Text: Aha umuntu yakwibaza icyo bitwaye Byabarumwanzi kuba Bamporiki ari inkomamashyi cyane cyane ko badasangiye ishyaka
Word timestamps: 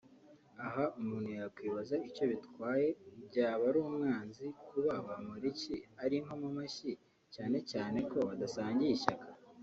Aha 0.65 0.83
umuntu 0.99 1.29
yakwibaza 1.39 1.95
icyo 2.07 2.23
bitwaye 2.31 2.87
Byabarumwanzi 3.27 4.45
kuba 4.67 4.93
Bamporiki 5.07 5.75
ari 6.03 6.15
inkomamashyi 6.19 6.91
cyane 7.33 7.57
cyane 7.71 7.97
ko 8.11 8.17
badasangiye 8.29 8.91
ishyaka 8.97 9.27